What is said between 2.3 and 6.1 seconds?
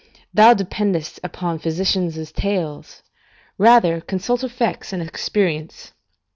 tales: rather consult effects and experience.